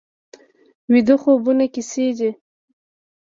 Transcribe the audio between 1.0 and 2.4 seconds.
خوبونه کیسې دي